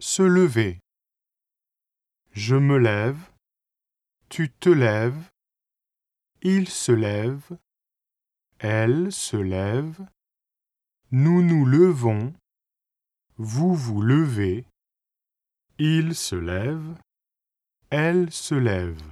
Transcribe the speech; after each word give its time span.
Se 0.00 0.22
lever. 0.22 0.80
Je 2.32 2.56
me 2.56 2.78
lève. 2.78 3.20
Tu 4.30 4.50
te 4.50 4.70
lèves. 4.70 5.30
Il 6.40 6.70
se 6.70 6.90
lève. 6.90 7.58
Elle 8.60 9.12
se 9.12 9.36
lève. 9.36 10.00
Nous 11.10 11.42
nous 11.42 11.66
levons. 11.66 12.32
Vous 13.36 13.74
vous 13.74 14.00
levez. 14.00 14.64
Il 15.78 16.14
se 16.14 16.36
lève. 16.36 16.98
Elle 17.90 18.32
se 18.32 18.54
lève. 18.54 19.02